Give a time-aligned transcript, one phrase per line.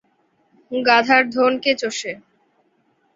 [0.71, 2.11] গাধার ধোন কে চোষে?